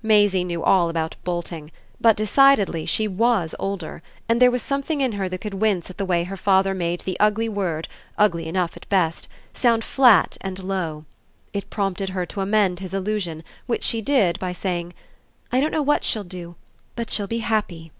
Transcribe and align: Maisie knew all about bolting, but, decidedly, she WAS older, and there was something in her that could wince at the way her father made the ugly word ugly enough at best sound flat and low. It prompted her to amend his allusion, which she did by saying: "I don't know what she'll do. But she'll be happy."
Maisie 0.00 0.44
knew 0.44 0.62
all 0.62 0.88
about 0.88 1.16
bolting, 1.24 1.72
but, 2.00 2.16
decidedly, 2.16 2.86
she 2.86 3.08
WAS 3.08 3.52
older, 3.58 4.00
and 4.28 4.40
there 4.40 4.48
was 4.52 4.62
something 4.62 5.00
in 5.00 5.10
her 5.10 5.28
that 5.28 5.40
could 5.40 5.54
wince 5.54 5.90
at 5.90 5.98
the 5.98 6.04
way 6.04 6.22
her 6.22 6.36
father 6.36 6.72
made 6.72 7.00
the 7.00 7.18
ugly 7.18 7.48
word 7.48 7.88
ugly 8.16 8.46
enough 8.46 8.76
at 8.76 8.88
best 8.88 9.26
sound 9.52 9.82
flat 9.82 10.36
and 10.40 10.62
low. 10.62 11.04
It 11.52 11.68
prompted 11.68 12.10
her 12.10 12.24
to 12.26 12.42
amend 12.42 12.78
his 12.78 12.94
allusion, 12.94 13.42
which 13.66 13.82
she 13.82 14.00
did 14.00 14.38
by 14.38 14.52
saying: 14.52 14.92
"I 15.50 15.60
don't 15.60 15.72
know 15.72 15.82
what 15.82 16.04
she'll 16.04 16.22
do. 16.22 16.54
But 16.94 17.10
she'll 17.10 17.26
be 17.26 17.38
happy." 17.38 17.90